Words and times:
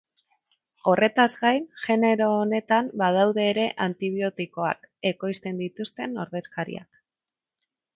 Horretaz 0.91 1.27
gain, 1.41 1.67
genero 1.83 2.31
honetan 2.39 2.91
badaude 3.03 3.47
ere 3.53 3.69
antibiotikoak 3.89 4.91
ekoizten 5.15 5.65
dituzten 5.65 6.23
ordezkariak. 6.27 7.05